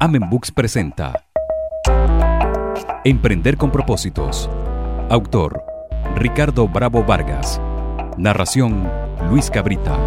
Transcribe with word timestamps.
Amen 0.00 0.30
Books 0.30 0.52
presenta 0.52 1.24
Emprender 3.04 3.56
con 3.56 3.72
propósitos. 3.72 4.48
Autor 5.10 5.60
Ricardo 6.14 6.68
Bravo 6.68 7.02
Vargas. 7.02 7.60
Narración 8.16 8.88
Luis 9.28 9.50
Cabrita. 9.50 9.98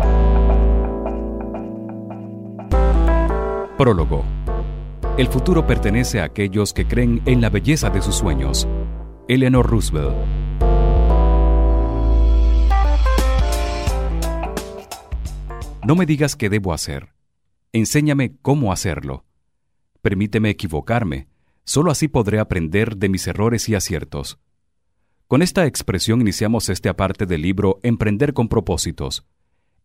Prólogo. 3.77 4.23
El 5.17 5.27
futuro 5.27 5.67
pertenece 5.67 6.21
a 6.21 6.23
aquellos 6.23 6.71
que 6.71 6.87
creen 6.87 7.21
en 7.25 7.41
la 7.41 7.49
belleza 7.49 7.89
de 7.89 8.01
sus 8.01 8.15
sueños. 8.15 8.69
Eleanor 9.27 9.69
Roosevelt. 9.69 10.15
No 15.85 15.95
me 15.97 16.05
digas 16.05 16.37
qué 16.37 16.49
debo 16.49 16.71
hacer. 16.71 17.09
Enséñame 17.73 18.37
cómo 18.41 18.71
hacerlo. 18.71 19.25
Permíteme 20.01 20.49
equivocarme, 20.49 21.27
solo 21.63 21.91
así 21.91 22.07
podré 22.07 22.39
aprender 22.39 22.97
de 22.97 23.07
mis 23.07 23.27
errores 23.27 23.69
y 23.69 23.75
aciertos. 23.75 24.39
Con 25.27 25.43
esta 25.43 25.67
expresión 25.67 26.21
iniciamos 26.21 26.69
este 26.69 26.89
aparte 26.89 27.27
del 27.27 27.43
libro 27.43 27.79
Emprender 27.83 28.33
con 28.33 28.47
propósitos, 28.47 29.25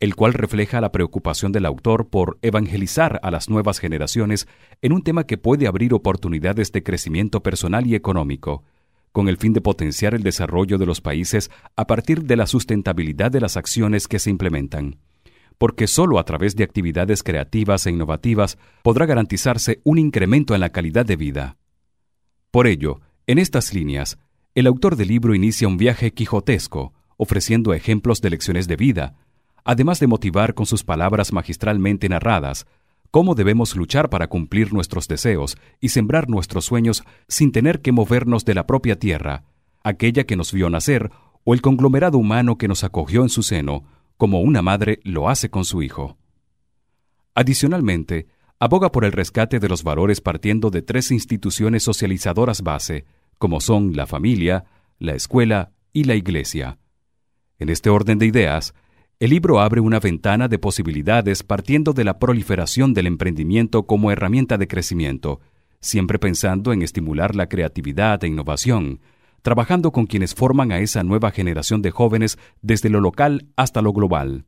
el 0.00 0.16
cual 0.16 0.32
refleja 0.32 0.80
la 0.80 0.90
preocupación 0.90 1.52
del 1.52 1.66
autor 1.66 2.08
por 2.08 2.38
evangelizar 2.40 3.20
a 3.22 3.30
las 3.30 3.50
nuevas 3.50 3.78
generaciones 3.78 4.48
en 4.80 4.92
un 4.92 5.02
tema 5.02 5.24
que 5.24 5.36
puede 5.36 5.66
abrir 5.66 5.92
oportunidades 5.92 6.72
de 6.72 6.82
crecimiento 6.82 7.42
personal 7.42 7.86
y 7.86 7.94
económico, 7.94 8.64
con 9.12 9.28
el 9.28 9.36
fin 9.36 9.52
de 9.52 9.60
potenciar 9.60 10.14
el 10.14 10.22
desarrollo 10.22 10.78
de 10.78 10.86
los 10.86 11.02
países 11.02 11.50
a 11.76 11.86
partir 11.86 12.24
de 12.24 12.36
la 12.36 12.46
sustentabilidad 12.46 13.30
de 13.30 13.40
las 13.40 13.58
acciones 13.58 14.08
que 14.08 14.18
se 14.18 14.30
implementan 14.30 14.98
porque 15.58 15.86
sólo 15.86 16.18
a 16.18 16.24
través 16.24 16.56
de 16.56 16.64
actividades 16.64 17.22
creativas 17.22 17.86
e 17.86 17.90
innovativas 17.90 18.58
podrá 18.82 19.06
garantizarse 19.06 19.80
un 19.84 19.98
incremento 19.98 20.54
en 20.54 20.60
la 20.60 20.70
calidad 20.70 21.06
de 21.06 21.16
vida. 21.16 21.56
Por 22.50 22.66
ello, 22.66 23.00
en 23.26 23.38
estas 23.38 23.72
líneas, 23.72 24.18
el 24.54 24.66
autor 24.66 24.96
del 24.96 25.08
libro 25.08 25.34
inicia 25.34 25.68
un 25.68 25.76
viaje 25.76 26.12
quijotesco, 26.12 26.92
ofreciendo 27.16 27.74
ejemplos 27.74 28.20
de 28.20 28.30
lecciones 28.30 28.68
de 28.68 28.76
vida, 28.76 29.14
además 29.64 30.00
de 30.00 30.06
motivar 30.06 30.54
con 30.54 30.66
sus 30.66 30.84
palabras 30.84 31.32
magistralmente 31.32 32.08
narradas 32.08 32.66
cómo 33.10 33.34
debemos 33.34 33.74
luchar 33.76 34.10
para 34.10 34.28
cumplir 34.28 34.72
nuestros 34.72 35.08
deseos 35.08 35.56
y 35.80 35.88
sembrar 35.88 36.28
nuestros 36.28 36.66
sueños 36.66 37.02
sin 37.28 37.50
tener 37.50 37.80
que 37.80 37.92
movernos 37.92 38.44
de 38.44 38.54
la 38.54 38.66
propia 38.66 38.98
tierra, 38.98 39.44
aquella 39.82 40.24
que 40.24 40.36
nos 40.36 40.52
vio 40.52 40.68
nacer 40.68 41.10
o 41.44 41.54
el 41.54 41.62
conglomerado 41.62 42.18
humano 42.18 42.58
que 42.58 42.68
nos 42.68 42.84
acogió 42.84 43.22
en 43.22 43.28
su 43.28 43.42
seno, 43.42 43.84
como 44.16 44.40
una 44.40 44.62
madre 44.62 45.00
lo 45.04 45.28
hace 45.28 45.50
con 45.50 45.64
su 45.64 45.82
hijo. 45.82 46.16
Adicionalmente, 47.34 48.26
aboga 48.58 48.90
por 48.90 49.04
el 49.04 49.12
rescate 49.12 49.58
de 49.60 49.68
los 49.68 49.82
valores 49.82 50.20
partiendo 50.20 50.70
de 50.70 50.82
tres 50.82 51.10
instituciones 51.10 51.82
socializadoras 51.82 52.62
base, 52.62 53.04
como 53.38 53.60
son 53.60 53.94
la 53.94 54.06
familia, 54.06 54.64
la 54.98 55.14
escuela 55.14 55.72
y 55.92 56.04
la 56.04 56.14
iglesia. 56.14 56.78
En 57.58 57.68
este 57.68 57.90
orden 57.90 58.18
de 58.18 58.26
ideas, 58.26 58.74
el 59.18 59.30
libro 59.30 59.60
abre 59.60 59.80
una 59.80 59.98
ventana 59.98 60.48
de 60.48 60.58
posibilidades 60.58 61.42
partiendo 61.42 61.92
de 61.92 62.04
la 62.04 62.18
proliferación 62.18 62.92
del 62.92 63.06
emprendimiento 63.06 63.86
como 63.86 64.10
herramienta 64.10 64.58
de 64.58 64.68
crecimiento, 64.68 65.40
siempre 65.80 66.18
pensando 66.18 66.72
en 66.72 66.82
estimular 66.82 67.34
la 67.34 67.48
creatividad 67.48 68.22
e 68.24 68.28
innovación, 68.28 69.00
trabajando 69.42 69.92
con 69.92 70.06
quienes 70.06 70.34
forman 70.34 70.72
a 70.72 70.80
esa 70.80 71.02
nueva 71.02 71.30
generación 71.30 71.82
de 71.82 71.90
jóvenes 71.90 72.38
desde 72.62 72.90
lo 72.90 73.00
local 73.00 73.46
hasta 73.56 73.82
lo 73.82 73.92
global. 73.92 74.44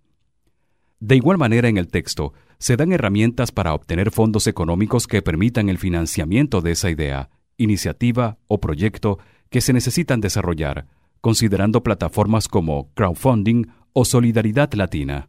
De 1.01 1.17
igual 1.17 1.39
manera, 1.39 1.69
en 1.69 1.79
el 1.79 1.89
texto, 1.89 2.33
se 2.59 2.77
dan 2.77 2.93
herramientas 2.93 3.53
para 3.53 3.73
obtener 3.73 4.11
fondos 4.11 4.47
económicos 4.47 5.07
que 5.07 5.23
permitan 5.23 5.69
el 5.69 5.79
financiamiento 5.79 6.61
de 6.61 6.73
esa 6.73 6.91
idea, 6.91 7.31
iniciativa 7.57 8.39
o 8.49 8.61
proyecto 8.61 9.19
que 9.49 9.61
se 9.61 9.73
necesitan 9.73 10.21
desarrollar, 10.21 10.87
considerando 11.21 11.83
plataformas 11.83 12.49
como 12.49 12.93
crowdfunding 12.95 13.67
o 13.93 14.05
solidaridad 14.05 14.73
latina. 14.75 15.29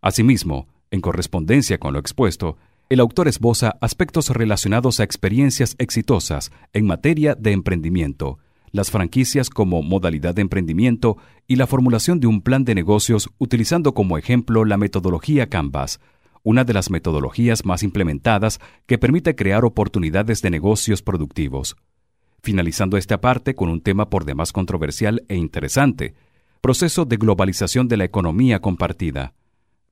Asimismo, 0.00 0.68
en 0.90 1.00
correspondencia 1.00 1.78
con 1.78 1.94
lo 1.94 1.98
expuesto, 1.98 2.56
el 2.88 3.00
autor 3.00 3.28
esboza 3.28 3.76
aspectos 3.80 4.28
relacionados 4.30 5.00
a 5.00 5.04
experiencias 5.04 5.74
exitosas 5.78 6.52
en 6.72 6.86
materia 6.86 7.34
de 7.34 7.52
emprendimiento, 7.52 8.38
las 8.74 8.90
franquicias 8.90 9.50
como 9.50 9.84
modalidad 9.84 10.34
de 10.34 10.42
emprendimiento 10.42 11.16
y 11.46 11.54
la 11.54 11.68
formulación 11.68 12.18
de 12.18 12.26
un 12.26 12.42
plan 12.42 12.64
de 12.64 12.74
negocios 12.74 13.30
utilizando 13.38 13.94
como 13.94 14.18
ejemplo 14.18 14.64
la 14.64 14.76
metodología 14.76 15.48
Canvas, 15.48 16.00
una 16.42 16.64
de 16.64 16.74
las 16.74 16.90
metodologías 16.90 17.64
más 17.64 17.84
implementadas 17.84 18.58
que 18.86 18.98
permite 18.98 19.36
crear 19.36 19.64
oportunidades 19.64 20.42
de 20.42 20.50
negocios 20.50 21.02
productivos. 21.02 21.76
Finalizando 22.42 22.96
esta 22.96 23.20
parte 23.20 23.54
con 23.54 23.68
un 23.68 23.80
tema 23.80 24.10
por 24.10 24.24
demás 24.24 24.50
controversial 24.50 25.24
e 25.28 25.36
interesante, 25.36 26.16
proceso 26.60 27.04
de 27.04 27.16
globalización 27.16 27.86
de 27.86 27.96
la 27.96 28.04
economía 28.04 28.58
compartida. 28.58 29.34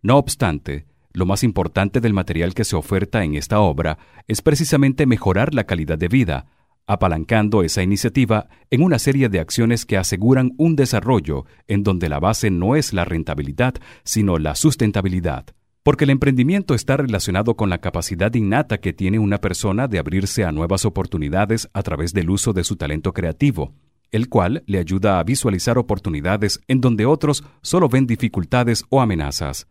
No 0.03 0.17
obstante, 0.17 0.87
lo 1.13 1.25
más 1.25 1.45
importante 1.45 2.01
del 2.01 2.15
material 2.15 2.53
que 2.53 2.65
se 2.65 2.75
oferta 2.75 3.23
en 3.23 3.37
esta 3.37 3.61
obra 3.61 3.99
es 4.27 4.43
precisamente 4.43 5.07
mejorar 5.07 5.55
la 5.55 5.65
calidad 5.65 5.99
de 5.99 6.09
vida, 6.09 6.47
apalancando 6.93 7.63
esa 7.63 7.83
iniciativa 7.83 8.49
en 8.71 8.83
una 8.83 8.99
serie 8.99 9.29
de 9.29 9.41
acciones 9.41 9.87
que 9.87 9.97
aseguran 9.97 10.53
un 10.59 10.77
desarrollo 10.77 11.47
en 11.67 11.83
donde 11.83 12.09
la 12.09 12.21
base 12.21 12.51
no 12.51 12.77
es 12.77 12.93
la 12.93 13.05
rentabilidad, 13.05 13.75
sino 14.05 14.39
la 14.39 14.55
sustentabilidad. 14.55 15.47
Porque 15.83 16.05
el 16.05 16.11
emprendimiento 16.11 16.75
está 16.75 16.97
relacionado 16.97 17.57
con 17.57 17.71
la 17.71 17.79
capacidad 17.79 18.33
innata 18.35 18.79
que 18.79 18.93
tiene 18.93 19.19
una 19.19 19.39
persona 19.39 19.89
de 19.89 19.99
abrirse 19.99 20.45
a 20.45 20.53
nuevas 20.53 20.85
oportunidades 20.85 21.69
a 21.73 21.83
través 21.83 22.13
del 22.13 22.31
uso 22.31 22.53
de 22.53 22.63
su 22.63 22.77
talento 22.77 23.13
creativo, 23.13 23.75
el 24.13 24.29
cual 24.29 24.63
le 24.67 24.79
ayuda 24.79 25.19
a 25.19 25.25
visualizar 25.25 25.79
oportunidades 25.79 26.61
en 26.69 26.81
donde 26.81 27.07
otros 27.07 27.43
solo 27.63 27.89
ven 27.89 28.07
dificultades 28.07 28.85
o 28.91 29.01
amenazas. 29.01 29.67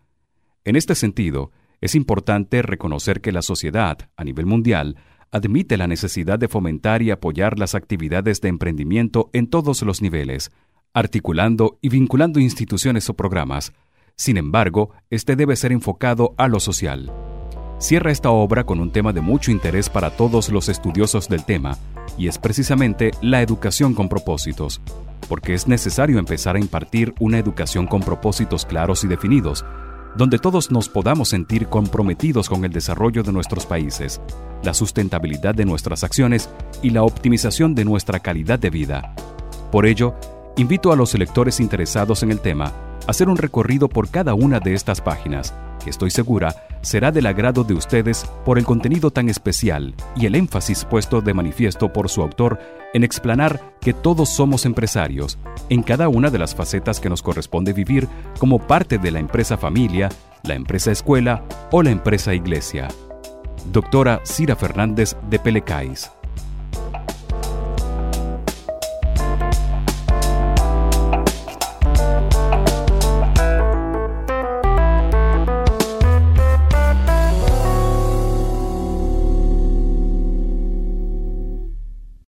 En 0.65 0.75
este 0.75 0.95
sentido, 0.95 1.51
es 1.79 1.95
importante 1.95 2.61
reconocer 2.61 3.21
que 3.21 3.31
la 3.31 3.41
sociedad, 3.41 4.09
a 4.17 4.23
nivel 4.23 4.45
mundial, 4.45 4.97
admite 5.31 5.77
la 5.77 5.87
necesidad 5.87 6.37
de 6.37 6.47
fomentar 6.47 7.01
y 7.01 7.11
apoyar 7.11 7.57
las 7.57 7.73
actividades 7.73 8.41
de 8.41 8.49
emprendimiento 8.49 9.29
en 9.33 9.47
todos 9.47 9.81
los 9.83 10.01
niveles, 10.01 10.51
articulando 10.93 11.79
y 11.81 11.89
vinculando 11.89 12.39
instituciones 12.39 13.09
o 13.09 13.15
programas. 13.15 13.73
Sin 14.15 14.37
embargo, 14.37 14.91
este 15.09 15.35
debe 15.35 15.55
ser 15.55 15.71
enfocado 15.71 16.35
a 16.37 16.47
lo 16.47 16.59
social. 16.59 17.11
Cierra 17.79 18.11
esta 18.11 18.29
obra 18.29 18.65
con 18.65 18.79
un 18.79 18.91
tema 18.91 19.13
de 19.13 19.21
mucho 19.21 19.49
interés 19.49 19.89
para 19.89 20.11
todos 20.11 20.49
los 20.49 20.69
estudiosos 20.69 21.27
del 21.27 21.45
tema, 21.45 21.77
y 22.17 22.27
es 22.27 22.37
precisamente 22.37 23.11
la 23.21 23.41
educación 23.41 23.95
con 23.95 24.09
propósitos, 24.09 24.81
porque 25.27 25.53
es 25.53 25.67
necesario 25.67 26.19
empezar 26.19 26.57
a 26.57 26.59
impartir 26.59 27.15
una 27.19 27.39
educación 27.39 27.87
con 27.87 28.01
propósitos 28.01 28.65
claros 28.65 29.03
y 29.03 29.07
definidos, 29.07 29.65
donde 30.15 30.39
todos 30.39 30.71
nos 30.71 30.89
podamos 30.89 31.29
sentir 31.29 31.67
comprometidos 31.67 32.49
con 32.49 32.65
el 32.65 32.71
desarrollo 32.71 33.23
de 33.23 33.31
nuestros 33.31 33.65
países, 33.65 34.21
la 34.63 34.73
sustentabilidad 34.73 35.55
de 35.55 35.65
nuestras 35.65 36.03
acciones 36.03 36.49
y 36.81 36.89
la 36.89 37.03
optimización 37.03 37.75
de 37.75 37.85
nuestra 37.85 38.19
calidad 38.19 38.59
de 38.59 38.69
vida. 38.69 39.15
Por 39.71 39.85
ello, 39.85 40.15
invito 40.57 40.91
a 40.91 40.95
los 40.95 41.13
lectores 41.13 41.59
interesados 41.59 42.23
en 42.23 42.31
el 42.31 42.39
tema 42.39 42.65
a 42.65 43.11
hacer 43.11 43.29
un 43.29 43.37
recorrido 43.37 43.87
por 43.89 44.09
cada 44.09 44.33
una 44.33 44.59
de 44.59 44.73
estas 44.73 45.01
páginas, 45.01 45.53
estoy 45.89 46.11
segura 46.11 46.55
será 46.81 47.11
del 47.11 47.25
agrado 47.25 47.63
de 47.63 47.73
ustedes 47.73 48.25
por 48.45 48.57
el 48.57 48.65
contenido 48.65 49.11
tan 49.11 49.29
especial 49.29 49.93
y 50.15 50.25
el 50.25 50.35
énfasis 50.35 50.85
puesto 50.85 51.21
de 51.21 51.33
manifiesto 51.33 51.91
por 51.93 52.09
su 52.09 52.21
autor 52.21 52.59
en 52.93 53.03
explanar 53.03 53.75
que 53.79 53.93
todos 53.93 54.29
somos 54.29 54.65
empresarios, 54.65 55.37
en 55.69 55.83
cada 55.83 56.09
una 56.09 56.29
de 56.29 56.39
las 56.39 56.55
facetas 56.55 56.99
que 56.99 57.09
nos 57.09 57.21
corresponde 57.21 57.73
vivir 57.73 58.07
como 58.39 58.59
parte 58.59 58.97
de 58.97 59.11
la 59.11 59.19
empresa 59.19 59.57
familia, 59.57 60.09
la 60.43 60.55
empresa 60.55 60.91
escuela 60.91 61.43
o 61.71 61.83
la 61.83 61.91
empresa 61.91 62.33
iglesia. 62.33 62.87
Doctora 63.71 64.21
Cira 64.25 64.55
Fernández 64.55 65.15
de 65.29 65.39
Pelecais. 65.39 66.11